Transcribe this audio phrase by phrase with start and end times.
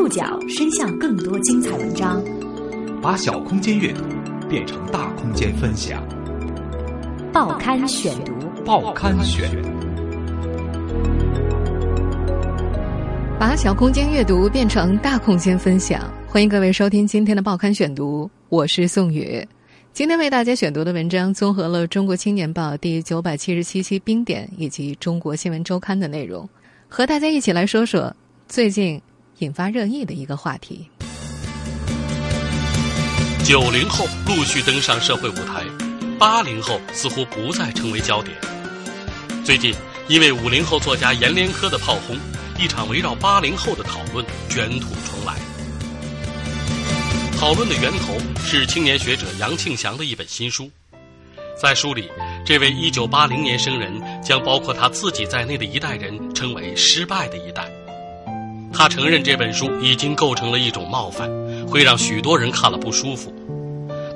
[0.00, 2.24] 触角伸向更多精彩文章，
[3.02, 4.02] 把小空间阅读
[4.48, 6.02] 变成大空间分享。
[7.34, 8.32] 报刊选读，
[8.64, 9.46] 报刊选，
[13.38, 16.10] 把小空间阅读变成大空间分享。
[16.26, 19.46] 欢迎各位收听今天的报刊选读，我是宋宇。
[19.92, 26.48] 今天为大家选读的文章综合了《中国青年报》第九百七十七期冰点以及《中国新闻周刊》的内容，
[26.88, 28.16] 和大家一起来说说
[28.48, 28.98] 最近
[29.40, 30.88] 引发热议的一个话题。
[33.44, 35.64] 九零后陆续登上社会舞台，
[36.18, 38.36] 八零后似乎不再成为焦点。
[39.44, 39.74] 最近，
[40.08, 42.16] 因为五零后作家阎连科的炮轰，
[42.58, 45.34] 一场围绕八零后的讨论卷土重来。
[47.36, 50.70] 讨论的源头是青年学者杨庆祥的一本新书，
[51.60, 52.10] 在书里，
[52.44, 53.90] 这位一九八零年生人
[54.22, 57.68] 将包括他自己在内的一代人称为“失败的一代”。
[58.72, 61.28] 他承认这本书已经构成了一种冒犯，
[61.66, 63.32] 会让许多人看了不舒服，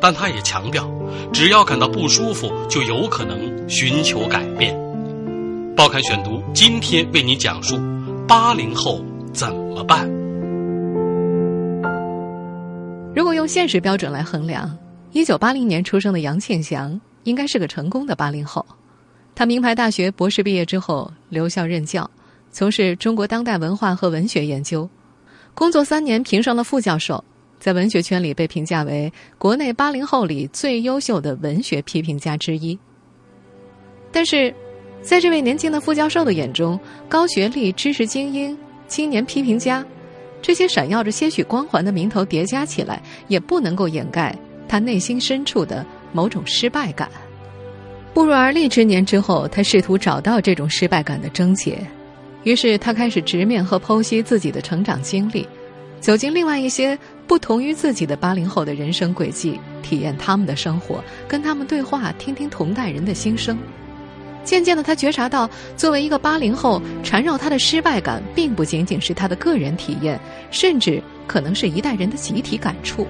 [0.01, 0.89] 但他也强调，
[1.33, 4.75] 只要感到不舒服，就有可能寻求改变。
[5.77, 7.77] 报刊选读今天为你讲述：
[8.29, 10.09] 八零后怎么办？
[13.15, 14.77] 如果用现实标准来衡量，
[15.13, 18.65] 一九八零年出生的杨庆祥应该是个成功的八零后。
[19.35, 22.09] 他名牌大学博士毕业之后留校任教，
[22.55, 24.89] 从事中国当代文化和文学研究，
[25.55, 27.23] 工作三年评上了副教授，
[27.59, 32.79] 在文学圈里被评价为国内八零后里最优秀的文学批评家之一。
[34.13, 34.55] 但是，
[35.03, 39.85] 在这位年轻的副教授的眼中，高学历、知识精英、青年批评家。
[40.41, 44.33] 这些闪耀着些许光环的名头叠加起来，也不能够掩盖
[44.69, 47.11] 他内心深处的某种失败感。
[48.13, 51.85] 步入而立之年之后，他试图找到这种失败感的症结，
[52.45, 55.47] 于是他开始直面和剖析自己的成长经历，
[56.01, 63.59] 走进另外一些不同于自己的八零后的人生轨迹，体验他们的生活，跟他们对话，听听同代人的心声。
[64.45, 70.21] 渐渐的，他觉察到，作为一个八零后，缠绕他的失败感，并不仅仅是他的个人体验，
[70.51, 73.07] 甚至可能是一代人的集体感触。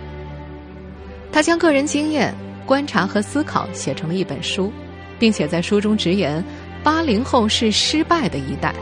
[1.33, 2.33] 他将个人经验、
[2.65, 4.73] 观察和思考写成了一本书，
[5.19, 6.41] 并且在书中直言
[6.85, 8.73] ：“八零后是失败的一代。”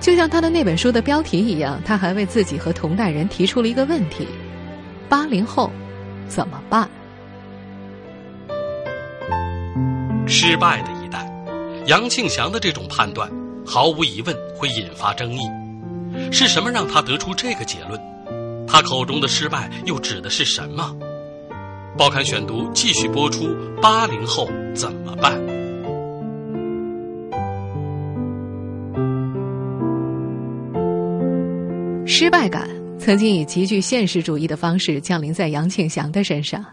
[0.00, 4.26] 就像他的那本书的标题一样，他还为自己和同代人提出了一个问题
[5.08, 5.70] ：“八零后
[6.28, 6.88] 怎么办？”
[10.26, 11.26] 失败的一代。
[11.86, 13.30] 杨庆祥的这种判断，
[13.66, 15.40] 毫无疑问会引发争议。
[16.30, 18.00] 是什么让他得出这个结论？
[18.66, 20.94] 他口中的失败又指的是什么？
[21.96, 25.57] 报刊选读继续播出：八零后怎么办？
[32.10, 32.66] 失败感
[32.98, 36.64] 曾经以极具现实主义的方式降临在杨庆祥的身上。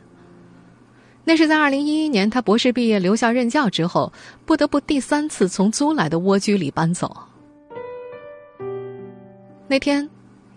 [1.26, 4.14] 那是在二零一一年，他博士毕业留校任教之后，
[4.46, 7.14] 不得不第三次从租来的蜗居里搬走。
[9.68, 10.10] 那天，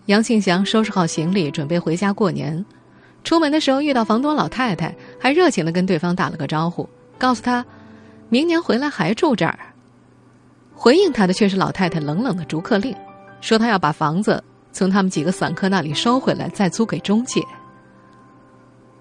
[0.05, 2.65] 杨庆祥收拾好行李，准备回家过年。
[3.25, 7.65] 出门的时候遇到房东老太太，还热情的跟对方打了个招呼，告诉他，
[8.29, 9.59] 明年回来还住这儿。
[10.73, 12.95] 回应他的却是老太太冷冷的逐客令，
[13.41, 14.41] 说他要把房子
[14.79, 17.41] 从他们几个散客那里收回来，再租给中介。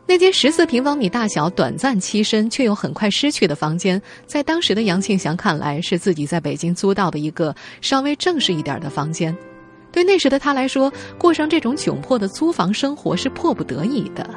[0.09, 9.33] 那间十四平方米大小、短暂栖身却又很快失去的房间，在当时的杨庆祥看来，是自己在北京租到的一个稍微正式一点的房间。
[9.93, 14.29] 对那时的他来说，过上这种窘迫的租房生活是迫不得已的。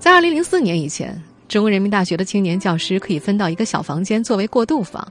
[0.00, 5.06] 在二零零四年以前，中国人民大学的青年教师可以分到一个小房间作为过渡房，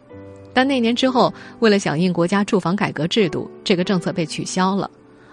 [0.53, 4.89] 但那年之后，为了响应国家住房改革制度，这个政策被取消了。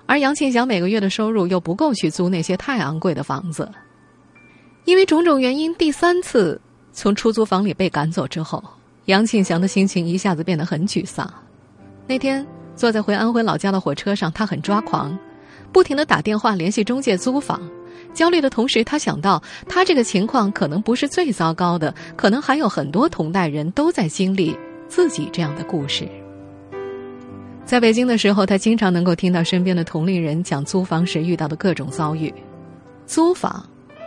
[0.06, 3.70] 而杨庆祥每个月的收入又不够去租那些太昂贵的房子，
[4.84, 6.60] 因为种种原因，第三次
[6.92, 8.62] 从出租房里被赶走之后，
[9.04, 11.30] 杨庆祥的心情一下子变得很沮丧。
[12.06, 15.18] 那天坐在回安徽老家的火车上，他很抓狂，
[15.72, 17.60] 不停的打电话联系中介租房。
[18.14, 24.56] 焦虑的同时，他想到他这个情况可能不是最糟糕的，可能还有很多同代人都在经历
[24.88, 26.08] 自己这样的故事。
[27.64, 32.32] 在北京的时候，他经常能够听到身边的同龄人讲租房时遇到的各种遭遇。
[33.06, 33.62] 租房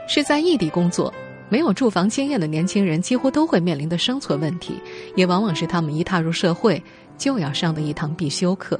[0.08, 1.14] 是在异地工作、
[1.48, 4.74] 没有住房经验的年轻人几乎都会面临的生存问题，
[5.16, 6.82] 也往往是他们一踏入社会
[7.18, 8.80] 就要上的一堂必修课。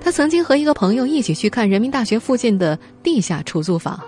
[0.00, 4.00] 他曾经和一个朋友一起去看人民大学附近的地下出租房。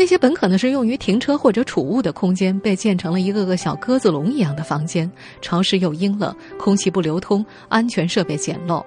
[0.00, 5.12] 那些本可能是用于停车或者储物的空间，被建成了一个个小鸽子笼一样的房间，
[5.42, 8.82] 潮湿又阴冷，空气不流通，安全设备简陋。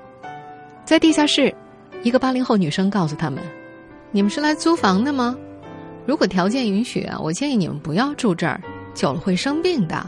[0.84, 1.54] 在地下室，
[2.02, 3.44] 一个八零后女生告诉他们
[4.10, 5.38] ：“你们是来租房的吗？
[6.08, 8.60] 如果条件允许啊，我建议你们不要住这儿，
[8.96, 10.04] 久了会生病的。”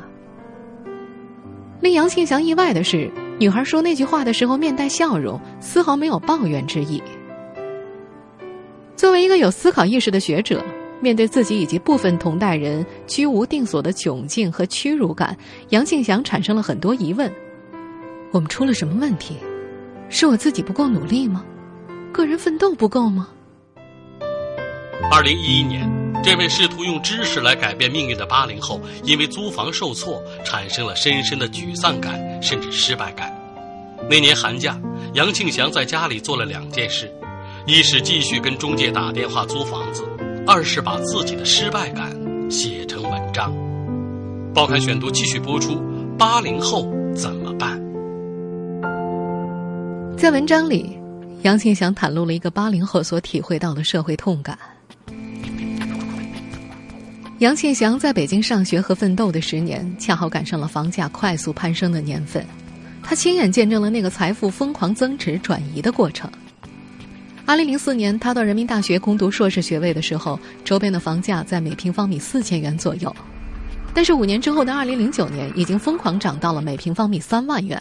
[1.81, 6.99] 令杨庆祥意外的是，女孩说那句话的时候面带笑容，丝毫没有抱怨之意。
[8.95, 10.63] 作为一个有思考意识的学者，
[11.05, 15.37] 面对自己以及部分同代人居无定所的窘境和屈辱感，
[15.69, 17.31] 杨庆祥产生了很多疑问：
[18.31, 19.35] 我们出了什么问题？
[20.09, 21.45] 是我自己不够努力吗？
[22.11, 23.29] 个人奋斗不够吗？
[25.11, 25.87] 二零一一年，
[26.23, 33.31] 这位试图用知识来改变命运的八零后，因为租房受挫，产生了深深的沮丧感，甚至失败感。
[34.09, 34.81] 那年寒假，
[35.13, 37.13] 杨庆祥在家里做了两件事：
[37.67, 40.01] 一是继续跟中介打电话租房子；
[40.47, 42.12] 二是把自己的失败感
[42.51, 43.51] 写成文章。
[44.53, 45.81] 报刊选读继续播出：
[46.19, 47.81] 八零后怎么办？
[50.15, 50.95] 在文章里，
[51.42, 54.56] 杨庆祥袒露了一个八零后所体会到的社会痛感。
[57.39, 62.45] 杨庆祥在北京上学和奋斗的十年，恰好赶上了房价快速攀升的年份，
[63.01, 66.30] 他亲眼见证了那个财富疯狂增值转移的过程。
[67.47, 73.15] 二零零四年，他到人民大学攻读硕士学位的时候，周边的房价在每平方米四千元左右，
[73.94, 77.80] 但是五年之后的二零零九年，已经疯狂涨到了每平方米三万元。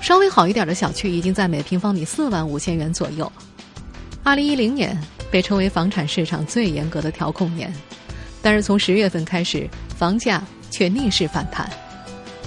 [0.00, 3.30] 稍微好一点的小区已经在每平方米四万五千元左右。
[4.24, 7.72] 二零一零年被称为房产市场最严格的调控年。
[8.42, 11.70] 但是从十月份开始，房价却逆势反弹。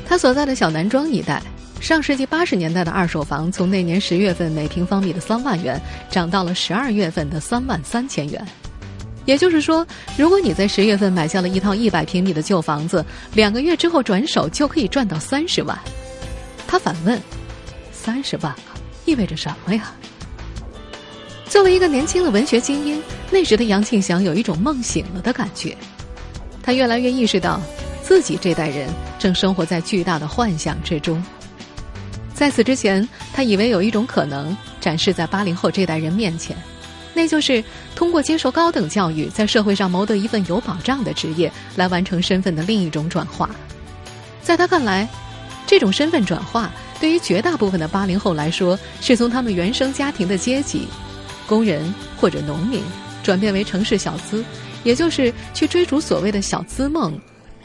[0.05, 1.41] 他所在的小南庄一带，
[1.79, 5.79] 上世纪八十年代的二手房，从那年十月份每平方米的三万元，
[6.09, 8.45] 涨到了十二月份的三万三千元。
[9.25, 9.85] 也就是说，
[10.17, 13.03] 如果你在十月份买下了一套一百平米的旧房子，
[13.33, 15.77] 两个月之后转手就可以赚到三十万。
[16.67, 17.19] 他反问
[17.91, 18.53] ：“三十万，
[19.05, 19.91] 意味着什么呀？”
[21.47, 25.75] 作为一个年轻的文学精英，那时的杨庆祥有一种梦醒了的感觉。
[26.61, 27.59] 他越来越意识到，
[28.03, 28.87] 自己这代人
[29.17, 31.23] 正生活在巨大的幻想之中。
[32.39, 36.55] 在此之前，他以为有一种可能展示在八零后这代人面前，
[37.13, 37.61] 那就是
[37.95, 43.49] 通过接受高等教育，在社会上谋得一份有保障的职业，来完成身份的另一种转化。
[44.41, 45.05] 在他看来，
[45.67, 50.87] 这种身份转化对于绝大部分的八零后来说，是从他们原生家庭的阶级。
[51.45, 52.81] 工人或者农民
[53.21, 54.45] 转变为城市小资，
[54.85, 57.19] 也就是去追逐所谓的小资梦，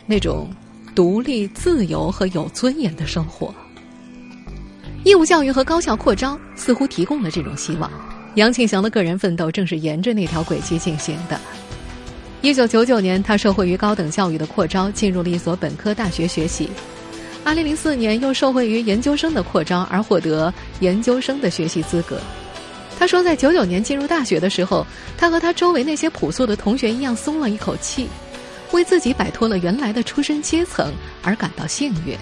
[0.04, 0.50] 那种
[0.96, 3.54] 独立、自由和有尊严的生活。
[5.04, 7.90] 义务教育和高校扩招似乎提供了这种希望。
[8.36, 11.38] 杨庆祥的个人奋斗正是沿着那条轨迹进行的。
[12.40, 16.68] 一九九九年，他受惠于高等教育的扩招，进入了一所本科大学学习。
[17.44, 22.18] 二零零四年，又受惠于研究生的扩招而获得研究生的学习资格。
[22.98, 24.86] 他说，在九九年进入大学的时候，
[25.18, 28.08] 他和他周围那些朴素的同学一样松了一口气，
[28.72, 30.92] 为自己摆脱了原来的出身阶层
[31.22, 32.16] 而感到幸运。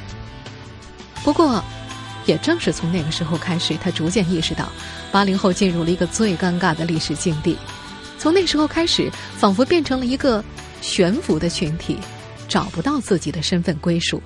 [1.22, 1.62] 不过，
[2.26, 4.70] 也正是从那个时候开始，他逐渐意识到，
[5.10, 7.56] 八零后进入了一个最尴尬的历史境地。
[8.18, 10.44] 从那时候开始，仿佛变成了一个
[10.80, 11.98] 悬浮的群体，
[12.48, 14.22] 找不到自己的身份归属。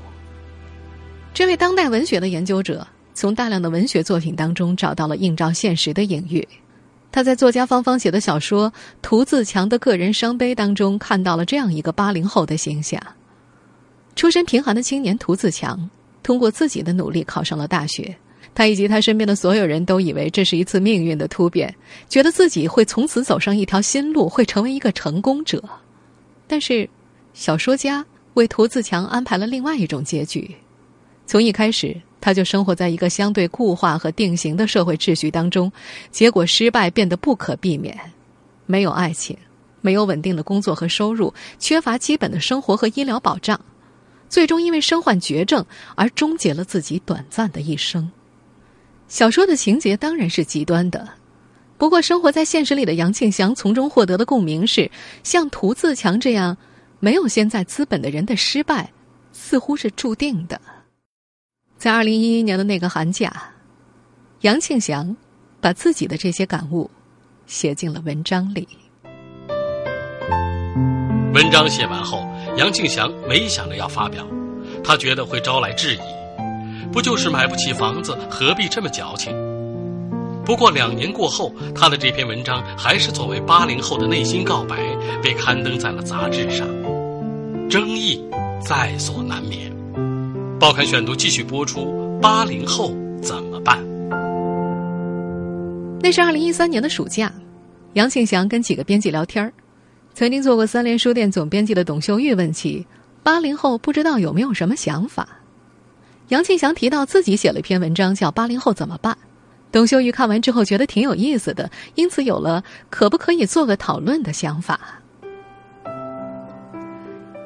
[1.32, 2.86] 这位当代文学的研究者。
[3.18, 6.46] 从大量的文学作品当中找到了映照现实的隐喻，
[7.10, 13.00] 他在作家芳芳写的小说《涂自强的个人伤悲》当中看到了这样一个八零后的形象：
[14.14, 15.88] 出身贫寒的青年涂自强，
[16.26, 18.12] 通过自己的努力考上了大学。
[18.52, 21.72] 他以及他身边的所有人都以为这是一次命运的突变，
[22.08, 25.62] 觉得自己会从此走上一条新路，会成为一个成功者。
[26.48, 26.88] 但是，
[27.32, 28.04] 小说家
[28.34, 30.50] 为涂自强安排了另外一种结局，
[31.26, 31.96] 从一开始。
[32.18, 35.70] 他就生活在一个相对固化和定型的社会秩序当中，
[36.10, 37.96] 结果失败变得不可避免。
[38.64, 39.36] 没有爱情，
[39.80, 43.60] 没有稳定的工作和收入，缺乏基本的生活和医疗保障，
[44.28, 45.64] 最终因为身患绝症
[45.94, 48.10] 而终结了自己短暂的一生。
[49.08, 51.08] 小说的情节当然是极端的，
[51.78, 54.90] 不过生活在现实里的杨庆祥从中获得的共鸣是：
[55.22, 56.56] 像涂自强这样
[56.98, 58.92] 没有现在资本的人的失败，
[59.32, 60.60] 似乎是注定的。
[61.78, 63.52] 在二零一一年的那个寒假，
[64.40, 65.16] 杨庆祥
[65.60, 66.90] 把自己的这些感悟
[67.46, 68.66] 写进了文章里。
[71.32, 74.26] 文章写完后，杨庆祥没想着要发表，
[74.82, 76.00] 他觉得会招来质疑。
[76.92, 79.34] 不就是买不起房子，何必这么矫情？
[80.44, 84.76] 不过两年过后，他的这篇文章还是作为八零后的内心告白，
[85.22, 86.66] 被刊登在了杂志上，
[87.68, 88.24] 争议
[88.64, 89.70] 在所难免。
[90.58, 93.84] 报刊选读继续播出：八零后怎么办？
[96.00, 97.30] 那是二零一三年的暑假，
[97.94, 99.52] 杨庆祥跟几个编辑聊天儿，
[100.16, 102.86] 曾经做过三联书店总编辑的董秀玉问起
[103.22, 105.28] 八零后不知道有没有什么想法。
[106.28, 109.12] 杨庆祥提到自己写了一篇文章，叫《八零后怎么办》。
[109.70, 114.80] 董秀玉看完之后觉得挺有意思的，因此有了可不可以做个讨论的想法。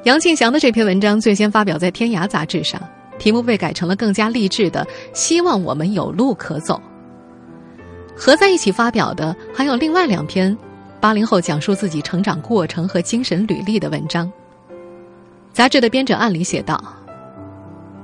[0.05, 2.81] 杨庆祥的这篇文章最先发表在《天涯》杂志上，
[3.19, 6.81] 题目被改成了更加励志的“希望我们有路可走”。
[8.15, 10.57] 合在一起发表的还有另外两篇
[11.01, 14.31] 八零后讲述自己成长过程和精神履历的文章。
[15.51, 16.81] 杂志的编者案里写道。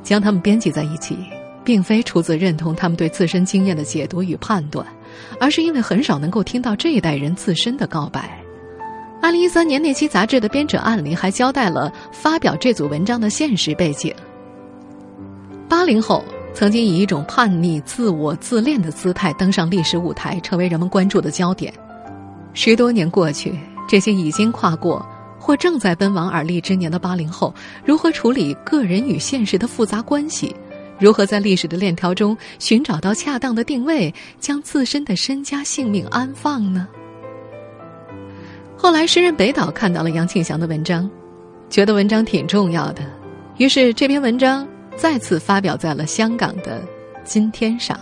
[0.04, 1.18] 将他们编辑在一起，
[1.66, 4.88] 并非出自认同他们对自身经验的解读与判断，
[5.38, 8.42] 而是因为很少能够听到这一代人自身的告白。
[9.22, 14.16] 二零一三年那期杂志的编者案里还交代了发表这组文章的现实背景。
[15.68, 16.24] 八零后
[16.54, 21.74] 曾经以一种叛逆、自我、自恋的姿态登上历史舞台，成为人们关注的焦点。
[22.60, 23.54] 十多年过去，
[23.88, 25.06] 这些已经跨过。
[25.38, 27.54] 或正在奔往而立之年的八零后，
[27.86, 30.56] 如何处理个人与现实的复杂关系？
[31.00, 36.88] 如何在历史的链条中寻找到恰当的定位，将自身的身家性命安放呢？
[38.76, 41.08] 后来，诗人北岛看到了杨庆祥的文章，
[41.70, 43.04] 觉得文章挺重要的，
[43.58, 46.82] 于是这篇文章再次发表在了香港的
[47.24, 47.96] 《今天》上。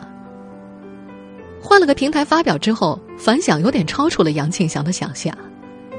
[1.67, 5.35] 换了个平台发表之后，反响有点超出了杨庆祥的想象。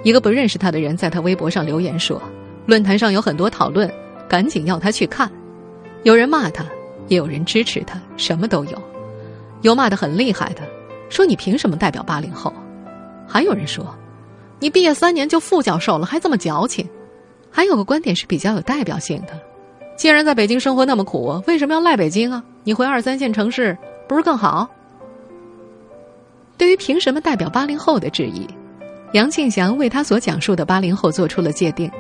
[0.04, 2.23] 一个不认识他的人在他微博上留言说
[2.66, 3.92] ：“论坛上有很多讨论，
[4.28, 5.28] 赶紧要他去看。”
[6.04, 6.64] 有人骂他，
[7.08, 8.80] 也有人支持他，什么都有。
[9.62, 10.62] 有骂得很厉害的，
[11.11, 12.52] 说：“你凭什么代表八零后？”
[13.26, 13.85] 还有人说
[14.61, 16.88] ：“你毕业三年就副教授了，还这么矫情。”
[17.50, 19.32] 还有个观点是比较有代表性的
[19.99, 22.44] ：“既然在北京生活那么苦，为什么要赖北京啊？
[22.62, 23.76] 你回二三线城市
[24.08, 24.70] 不是更好？”
[26.58, 28.46] 对于凭什么代表八零后的质疑。
[29.12, 31.90] 杨庆祥为他所讲述的八零后做出了界定，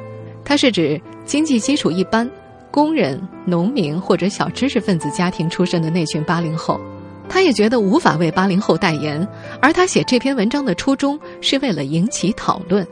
[0.44, 2.28] 他是指经济基础一般、
[2.70, 6.80] 工人、农民或者小知识分子家庭出身的那群八零后。
[7.28, 9.26] 他也觉得无法为八零后代言，
[9.60, 12.86] 而他写这篇文章的初衷是为了引起讨论。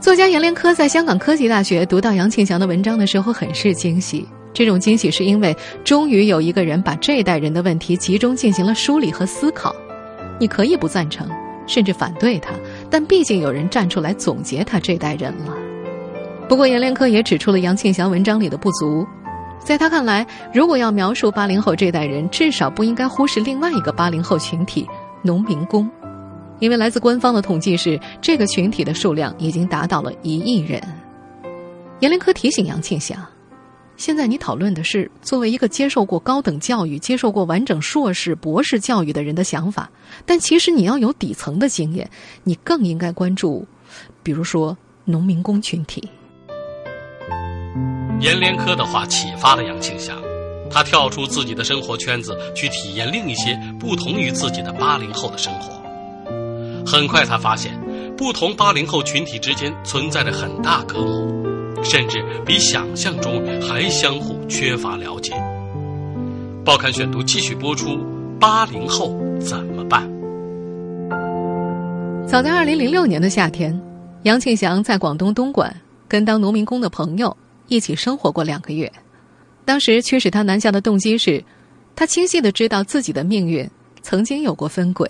[0.00, 4.26] 作家阎连科在香港科技大学读到杨庆祥的文章的时候，很是惊喜。
[4.52, 9.74] 这种惊喜是因为终于有一个人把这一代人的问题集中进行了梳理和思考。
[10.38, 11.28] 你可以不赞成。
[11.68, 12.52] 甚至反对他，
[12.88, 15.52] 但毕竟有人站出来总结他这代人了。
[16.48, 19.04] 不过，阎连科也指出了杨庆祥文章里的不足。
[19.58, 20.24] 在他看来，
[20.54, 24.86] 如果要描述八零后这代人，至少不应该忽视另外一个八零后群体——
[25.22, 25.90] 农民工，
[26.60, 30.80] 因为来自官方的统计是，这个群体的数量已经达到了一亿人。
[31.98, 33.18] 阎连科提醒杨庆祥。
[33.96, 39.90] 现在你讨论的是作为一个接受过高等教育、接受过完整硕士、博士教育的人的想法，
[40.24, 42.08] 但其实你要有底层的经验，
[42.44, 43.66] 你更应该关注，
[44.22, 46.08] 比如说农民工群体。
[48.20, 50.20] 阎连科的话启发了杨庆祥，
[50.70, 55.72] 他跳出自己的生活圈子，去体验另一些不同于自己的八零后的生活。
[56.86, 57.78] 很快，他发现
[58.16, 61.45] 不同八零后群体之间存在着很大隔膜。
[61.88, 65.32] 甚至比想象中还相互缺乏了解。
[66.64, 67.96] 报刊选读继续播出：
[68.40, 70.02] 八零后怎么办？
[72.26, 73.80] 早在二零零六年的夏天，
[74.24, 75.72] 杨庆祥在广东东莞
[76.08, 77.34] 跟当农民工的朋友
[77.68, 78.92] 一起生活过两个月。
[79.64, 81.42] 当时驱使他南下的动机是，
[81.94, 83.68] 他清晰的知道自己的命运
[84.02, 85.08] 曾经有过分轨。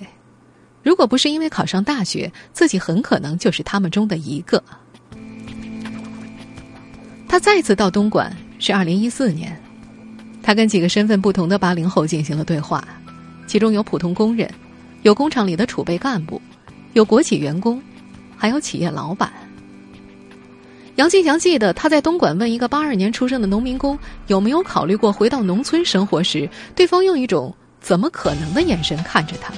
[0.83, 4.63] 如果不是因为考上大学，自己很可能就是他们中的一个。
[7.29, 9.61] 他再次到东莞是二零一四年，
[10.43, 12.87] 他跟几个身份不同的八零后进行了对话，
[13.47, 14.49] 其中有普通工人，
[15.03, 16.41] 有工厂里的储备干部，
[16.95, 17.83] 有国企员工，
[18.37, 19.33] 还有企业老板。
[20.95, 29.53] 杨庆祥记得他在东莞问一个八二年出生的农民工有没有考虑过回到农村生活时，对方用一种怎么可能的眼神看着他，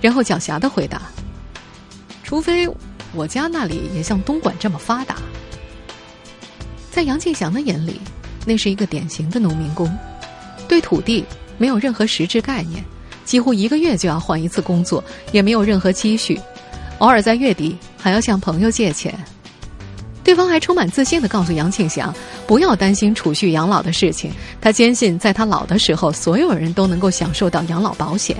[0.00, 1.02] 然后狡黠的回答
[2.24, 2.66] ：“除非
[3.12, 5.16] 我家那里也像东莞这么发达。”
[6.94, 8.00] 在杨庆祥的眼里，
[8.46, 9.92] 那是一个典型的农民工，
[10.68, 11.24] 对土地
[11.58, 12.84] 没有任何实质概念，
[13.24, 16.40] 几乎一个月就要换一次工作，也没有任何积蓄，
[16.98, 19.12] 偶尔在月底还要向朋友借钱。
[20.22, 22.14] 对方还充满自信地告诉杨庆祥，
[22.46, 28.36] 不要担心储蓄养老的事情，他坚信在他老的时候，所有人都能够享受到养老保险。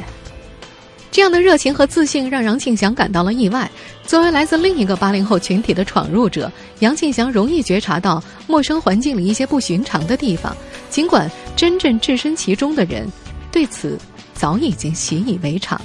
[1.14, 3.70] 这样的热情和自信让杨庆祥感到了意外。
[4.04, 10.52] 作为来自另一个八零后群体的闯入者，杨庆祥容易觉察到陌生环境里一些不寻常的地方，
[10.90, 13.06] 尽管真正置身其中的人
[13.52, 13.96] 对此
[14.34, 15.80] 早已经习以为常。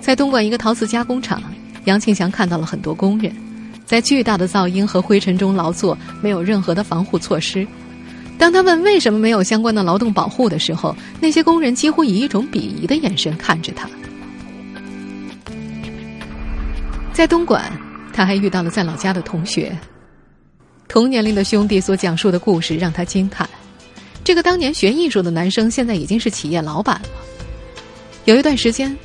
[0.00, 1.40] 在东莞一个陶瓷加工厂，
[1.84, 3.32] 杨庆祥看到了很多工人，
[3.84, 7.64] 在巨大的噪音和灰尘中劳作，没有任何的防护措施。
[8.38, 13.88] 当他问为什么没有相关的劳动保护的时候，那些工人几乎以一种鄙夷的眼神看着他。
[17.12, 17.62] 在东莞，
[18.12, 19.76] 他还遇到了在老家的同学。
[20.88, 23.48] 同年龄的兄弟所讲述的故事让他惊叹：
[24.22, 27.08] 这个当年学艺术的男生，现在已经是企业老板了。
[28.24, 28.96] 有一段时间。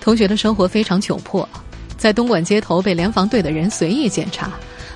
[0.00, 1.48] 同学的生活非常窘迫，
[1.96, 4.50] 在东莞街头被联防队的人随意检查，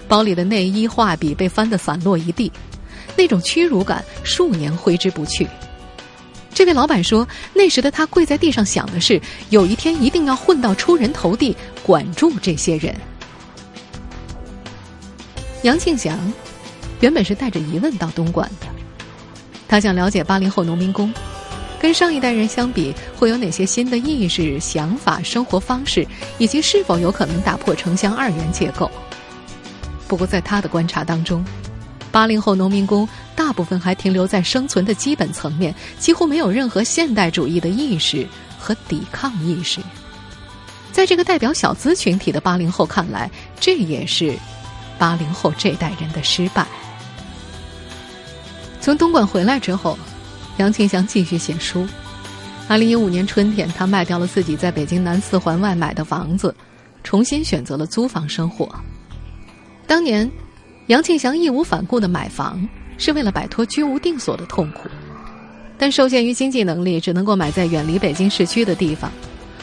[0.08, 2.50] 包里的内衣、画笔被翻得散落一地，
[3.16, 5.46] 那种屈辱感数年挥之不去。
[6.54, 9.20] 这位老板说，那时的他跪在地上想的是，
[9.50, 12.94] 有一天一定要混到出人头地，管住这些人。
[15.62, 16.18] 杨庆祥
[17.00, 18.66] 原本是带着疑问到东莞的，
[19.68, 21.12] 他想了解八零后农民工。
[21.78, 26.06] 跟上一代人相比，会有哪些新的意识、想法、生活方式，
[26.38, 28.90] 以及是否有可能打破城乡二元结构？
[30.08, 31.44] 不过，在他的观察当中，
[32.16, 38.26] 八零后农民工大部分还停留在生存的基本层面，几乎没有任何现代主义的意识
[38.58, 39.82] 和抵抗意识。
[40.92, 43.30] 在这个代表小资群体的八零后看来，
[43.60, 44.34] 这也是
[44.98, 46.66] 八零后这代人的失败。
[48.80, 49.98] 从东莞回来之后。
[50.56, 51.86] 杨庆祥继续写书。
[52.66, 56.56] 二零一五年春天，他卖掉了自己在北京南四环外买的房子，
[57.04, 58.74] 重新选择了租房生活。
[59.86, 60.26] 当年，
[60.86, 64.88] 杨庆祥义无反顾的买房，是为了摆脱居无定所的痛苦。
[65.76, 69.10] 但受限于经济能力，只能够买在远离北京市区的地方，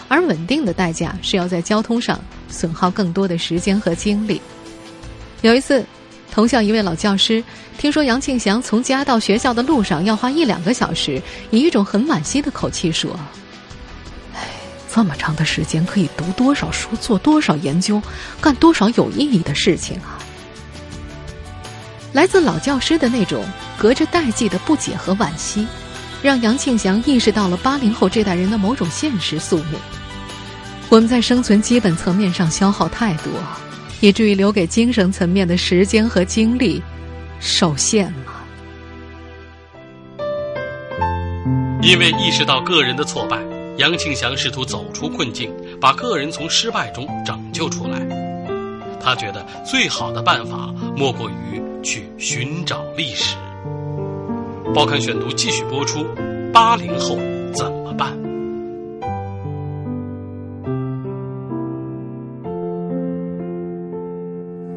[0.08, 4.42] 而稳定的代价是要在交通上损耗更多的时间和精力。
[5.42, 5.86] 有一次。
[6.32, 7.44] 同校一位老教师
[7.78, 13.12] 听说杨庆祥从家到学校的路上要花一两个小时，以一种很惋惜的口气说
[14.34, 14.40] ：“哎，
[14.92, 18.02] 这么长的时间可以读多少书、做多少研究、
[18.42, 20.18] 干多少有意义的事情啊！”
[22.14, 23.44] 来自老教师的那种
[23.78, 25.68] 隔着代际的不解和惋惜，
[26.22, 29.80] 让杨庆祥意识到了八零后这代人的某种现实宿命：
[30.90, 33.32] 我们在生存基本层面上消耗太多。
[34.00, 36.84] 以至于留给精神层面的时间和精力
[37.40, 38.44] 受限了。
[41.82, 43.40] 因为意识到个人的挫败，
[43.78, 45.50] 杨庆祥试图走出困境，
[45.80, 48.06] 把个人从失败中拯救出来。
[49.00, 53.36] 他觉得最好的办法莫过于去寻找历史。
[54.74, 56.04] 报刊选读继续播出：
[56.52, 57.18] 八零后
[57.54, 58.12] 怎么办？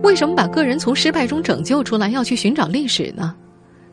[0.02, 3.34] 为什么把个人从失败中拯救出来，要去寻找历史呢？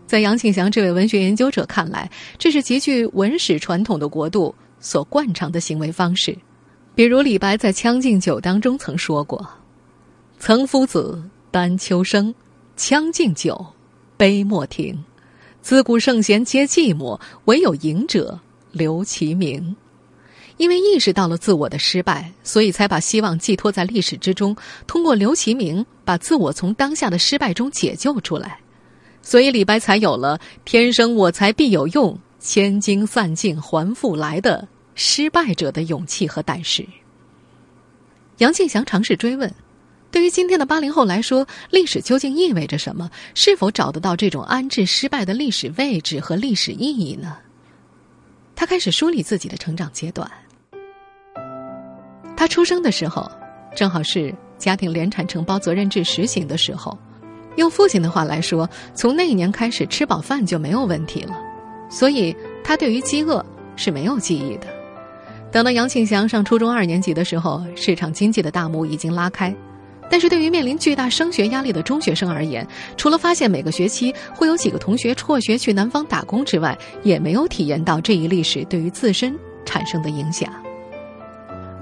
[0.05, 6.37] 在杨庆祥这位文学研究者看来，这是极具文史传统的国度所惯常的行为方式。
[6.95, 9.47] 比如李白在《将进酒》当中曾说过
[10.37, 12.33] ：“岑夫子，丹丘生，
[12.85, 13.65] 将进酒，
[14.17, 15.05] 杯莫停。
[15.61, 18.37] 自古圣贤皆寂寞，唯有饮者
[18.73, 19.73] 留其名。”
[20.57, 24.53] 因为意识到了自我的失败，所以才把希望寄托在历史之中，
[24.85, 28.59] 通过刘其明把自我从当下的失败中解救出来。
[29.21, 36.85] 所以李白才有了“天生我材必有用，千金散尽还复来”的失败者的勇气和胆识。
[38.39, 39.49] 杨庆祥尝试追问：
[40.13, 43.09] 对于今天的八零后来说，历史究竟意味着什么？
[43.33, 47.35] 是否找得到这种安置失败的历史位置和历史意义呢？
[48.55, 50.29] 他开始梳理自己的成长阶段。
[52.37, 53.27] 他出生的时候，
[53.75, 56.95] 正好是家庭联产承包责任制实行的时候。
[57.55, 61.35] 用父亲的话来说，从那一年开始，吃饱饭就没有问题了。
[61.89, 63.43] 所以他对于饥饿
[63.75, 64.67] 是没有记忆的。
[65.51, 69.51] 等到杨庆祥上初中二年级的时候，市场经济的大幕已经拉开。
[70.09, 79.35] 但是对于面临巨大升学压力的中学生而言，除了发现每个学期会有几个同学辍学去南方打工之外，也没有体验到这一历史对于自身
[79.65, 80.51] 产生的影响。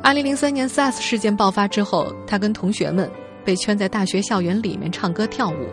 [0.02, 3.10] 二零零三年 SARS 事件爆发之后，他跟同学们
[3.44, 5.68] 被圈在大学校园里面唱歌跳舞，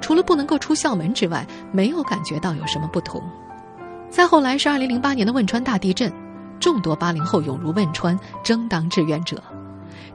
[0.00, 3.22] 除了不能够出校门之外，没有感觉到有什么不同。
[4.08, 6.12] 再后来是二零零八年的汶川大地震，
[6.58, 9.40] 众多八零后涌入汶川争当志愿者，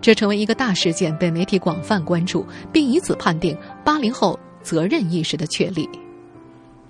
[0.05, 5.89] 这成为一个大事件，被媒体广泛关注，并以此判定八零后责任意识的确立。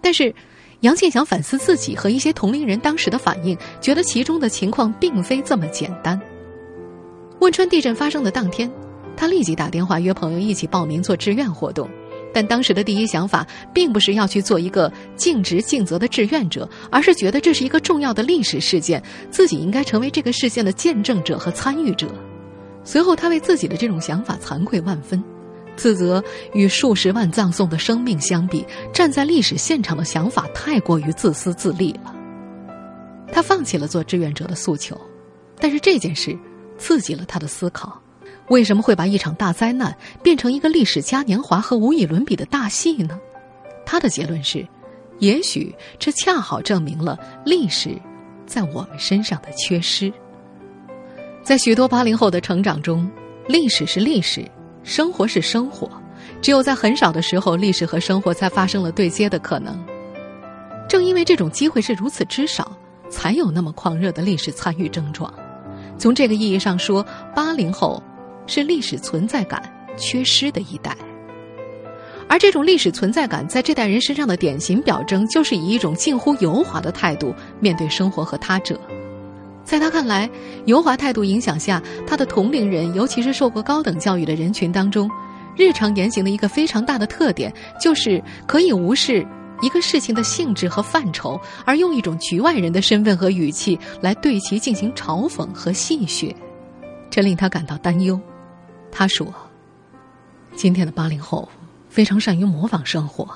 [0.01, 0.35] 但是，
[0.81, 6.19] 杨庆祥反思自己和一些同龄人当时的反应，觉得其中的情况并非这么简单。
[7.39, 8.69] 汶川地震发生的当天，
[9.15, 11.89] 他立即打电话约朋友一起报名做志愿活动。
[12.33, 19.01] 但当时的第一想法并不是要去做一个尽职尽责的志愿者，而是觉得这是一个重要的历史事件，
[19.31, 22.09] 自己应该成为这个事件的见证者和参与者。
[22.85, 25.21] 随后，他为自己的这种想法惭愧万分，
[25.75, 32.15] 自责与数十万葬送的生命相比，站在历史现场的想法太过于自私自利了。
[33.33, 34.95] 他放弃了做志愿者的诉求，
[35.59, 36.37] 但是这件事
[36.77, 37.99] 刺激了他的思考。
[38.49, 43.19] 为什么会把一场大灾难变成一个历史嘉年华和无与伦比的大戏呢？
[43.83, 44.65] 他的结论是：
[45.17, 47.99] 也许这恰好证明了历史
[48.45, 50.13] 在我们身上的缺失。
[51.45, 53.07] 在许多八零后的成长中，
[53.47, 54.43] 历史是历史，
[54.81, 55.87] 生活是生活，
[56.41, 59.79] 只有在很少的时候，历史和生活才发生了对接的可能。
[60.89, 62.75] 正因为这种机会是如此之少，
[63.11, 65.31] 才有那么狂热的历史参与症状。
[65.99, 67.05] 从这个意义上说，
[67.35, 68.01] 八零后。
[68.47, 69.59] 是历史存在感
[69.97, 70.95] 缺失的一代，
[72.29, 78.79] 而这种历史存在感在这代人身上的典型表征，就是以一种近乎油滑的态度面对生活和他者。
[79.65, 80.29] 在他看来，
[80.65, 85.09] 油滑态度影响下，他的同龄人，尤其是受过高等教育的人群当中，
[85.57, 87.51] 日常言行的一个非常大的特点，
[87.81, 89.25] 就是可以无视
[89.61, 96.33] 一个事情的性质和范畴，而用一种局外人的身份和语气来对其进行嘲讽和戏谑，
[97.09, 98.19] 这令他感到担忧。
[98.91, 99.33] 他说
[100.55, 101.49] ：“今天的八零后
[101.89, 103.27] 非常善于模仿生活，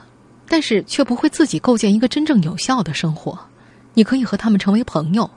[0.48, 3.38] 但是却不会自己构建一个真正有效的生活。
[3.96, 5.30] 你可以和他们成为朋友，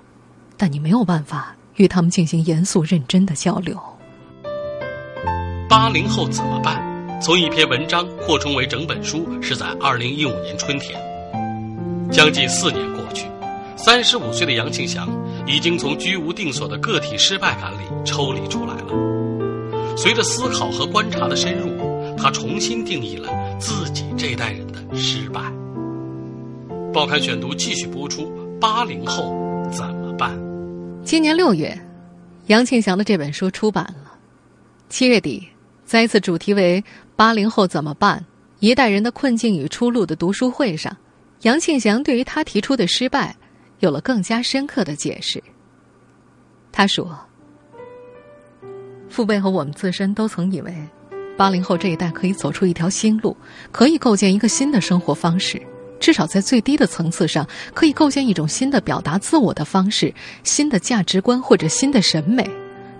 [0.62, 3.77] 但你没有办法与他们进行严肃认真的交流。”
[5.68, 6.81] 八零后怎么办？
[7.20, 10.96] 从一篇文章扩充为整本书，是在二零一五年春天。
[12.12, 13.27] 将近四年过去，
[13.77, 15.09] 三十五岁的杨庆祥
[15.48, 19.96] 已经从居无定所的个体失败感里抽离出来了。
[19.96, 21.70] 随着思考和观察的深入，
[22.16, 25.40] 他重新定义了自己这代人的失败。
[26.94, 29.41] 报刊选读继续播出：八零后？
[31.05, 31.77] 今年六月，
[32.47, 34.12] 杨庆祥的这本书出版了。
[34.88, 35.47] 七月底，
[35.85, 36.83] 在一次主题为
[37.17, 38.25] “八零后怎么办？
[38.61, 40.97] 一代人的困境与出路”的读书会上，
[41.43, 43.37] 杨庆祥对于他提出的失败，
[43.81, 45.43] 有了更加深刻的解释。
[46.71, 47.19] 他说。
[49.11, 50.75] 父辈和我们自身都曾以为，
[51.37, 53.37] 八零后这一代可以走出一条新路，
[53.71, 55.61] 可以构建一个新的生活方式，
[56.03, 60.12] 至少在最低的层次上，可以构建一种新的表达自我的方式、
[60.43, 62.45] 新的价值观或者新的审美。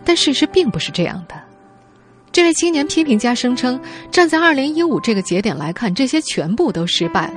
[0.05, 1.35] 但事实并不是这样的。
[2.31, 3.79] 这位青年批评家声称，
[4.12, 7.35] 站在二零一五这个节点来看，这些全部都失败了。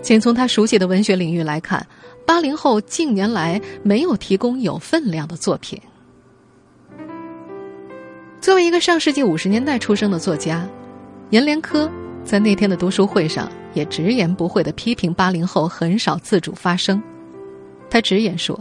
[0.00, 1.84] 仅从他熟悉的文学领域来看，
[2.24, 5.80] 八零后近年来没有提供有分量的作品。
[8.40, 10.64] 作为一个上世纪五十年代出生的作家，
[11.30, 11.90] 阎连科
[12.24, 17.02] 在那天的读书会上也直言不讳的批评八零后很少自主发声。
[17.90, 18.58] 他直言说：“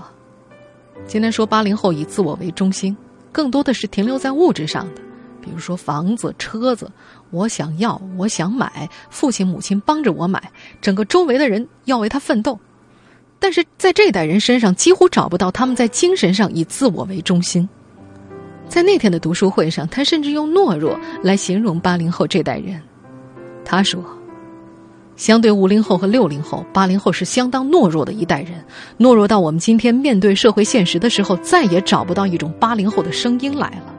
[1.08, 2.96] 今天说八零后以自我为中心，
[3.32, 5.02] 更多的是停留在物质上的，
[5.42, 6.92] 比如说房子、车子，
[7.30, 12.60] 我想要，我想买，父亲母亲帮着我买，整个周围的人要为他奋斗。
[13.40, 17.68] 但是在这代人身上，几乎找不到他们在精神上以自我为中心。”
[18.68, 22.82] 在那天的读书会上，他甚至用懦弱来形容八零后这代人。
[23.66, 24.02] 他说
[25.22, 28.54] ：“相对五零后和六零后，八零后是相当懦弱的一代人，
[28.98, 33.96] 懦弱到我们今天面对社会现实的时候，再也找不到一种八零后的声音来了。”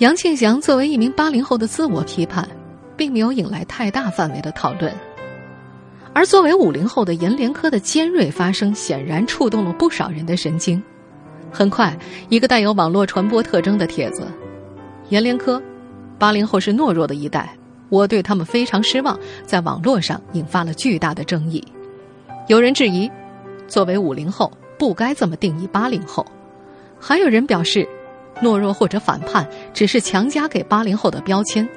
[0.00, 2.46] 杨庆祥作为一名八零后的自我批判，
[2.94, 4.94] 并没有引来太大范围的讨论，
[6.12, 10.82] 而作为五零后的阎连科的尖锐发声，显然触动了不少人的神经。
[11.50, 14.26] 很快，一个带有网络传播特征的帖子，
[15.08, 15.62] 阎连科，
[16.18, 17.56] 八零后是懦弱的一代，
[17.90, 21.62] 我对他们非常失望，在网络上引发了巨大的争议。
[22.48, 23.10] 有人质疑，
[23.68, 26.24] 作为五零后不该这么定义八零后，
[26.98, 27.86] 还有人表示，
[28.40, 31.68] 懦弱或者反叛只是强加给八零后的标签，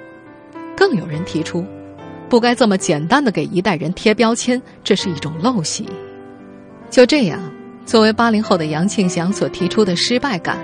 [0.77, 1.65] 更有人提出，
[2.29, 5.85] 不该这么简单的给一代人贴标签，这是一种陋习。
[6.89, 7.39] 就这样。
[7.85, 10.57] 作为八零后的杨庆祥所提出的失败感，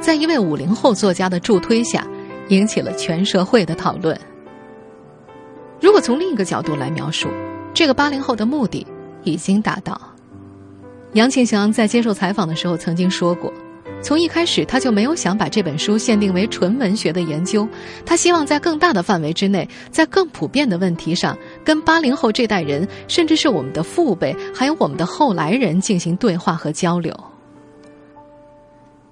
[0.00, 2.06] 在一位五零后作家的助推下，
[2.46, 4.16] 引起了全社会的讨论。
[5.80, 7.28] 如果从另一个角度来描述，
[7.72, 8.86] 这个八零后的目的
[9.24, 10.00] 已经达到。
[11.14, 13.52] 杨庆祥在接受采访的时候曾经说过。
[14.02, 17.68] 从一开始，他就没有想把这本书限定为纯文学的研究。
[18.06, 27.14] 他希望在更大的范围之内，在更普遍的问题上，跟八零后这代人，甚至是我们的父辈，还有我们的后来人进行对话和交流。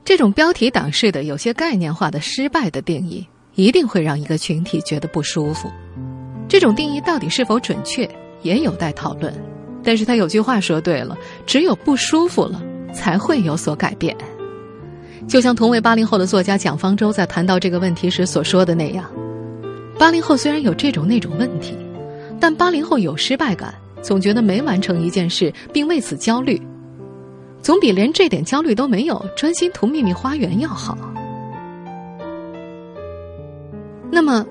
[0.04, 3.26] 这种标题党式的、有些概念化的失败的定义，
[3.56, 5.70] 一定会让一个群体觉得不舒服。
[6.48, 8.08] 这种定义到底是否准确，
[8.42, 9.32] 也有待讨论。
[9.84, 12.60] 但是他有句话说对了：只有不舒服了，
[12.92, 14.16] 才会有所改变。
[15.28, 19.04] 就像同为八零后的作家蒋方舟在谈到这个问题时所说的那样，
[19.98, 21.76] 八零后虽然有这种那种问题，
[22.40, 26.60] 但八零后有失败感，总觉得没完成一件事，并为此焦虑，
[27.60, 30.96] 总比连这点焦虑都没有，专心图秘密花园要好。
[34.10, 34.46] 那么，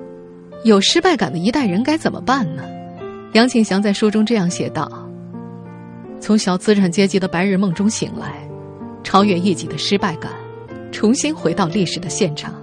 [0.63, 2.63] 有失败感的一代人该怎么办呢？
[3.33, 4.89] 杨庆祥在书中这样写道
[6.19, 8.47] ：“从小资产阶级的白日梦中醒来，
[9.03, 10.31] 超越一己的失败感。”
[10.91, 12.53] 重新回到历史的现场，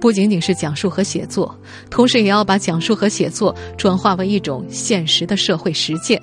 [0.00, 1.54] 不仅仅是讲述和写作，
[1.90, 6.20] 同时也要把讲述和写作转化为一种现实的社会实践。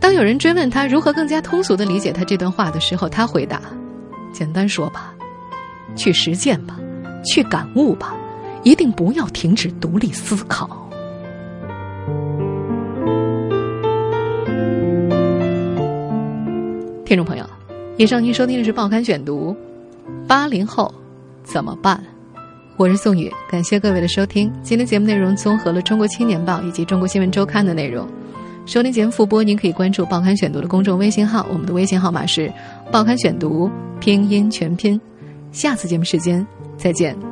[0.00, 3.60] 当有人追问他如何更加通俗的理解他这段话的时候，他回答
[4.32, 5.12] ：“简单说吧，
[5.94, 6.78] 去实践吧，
[7.26, 8.14] 去感悟吧，
[8.62, 10.68] 一定不要停止独立思考。”
[17.04, 17.44] 听众朋友，
[17.96, 19.52] 以上您收听的是《报刊选读》。
[20.28, 20.94] 八零后
[21.42, 22.00] 怎么办？
[22.76, 24.50] 我是宋宇，感谢各位的收听。
[24.62, 28.06] 今天节目内容综合了《中国青年报》以及《中国新闻周刊》的内容。
[28.64, 32.52] 收听节目复播，您可以关注《报刊选读》的公众微信号，我们的微信号码是
[32.92, 33.68] “报刊选读”
[33.98, 35.00] 拼音全拼。
[35.50, 36.46] 下次节目时间
[36.78, 37.29] 再见。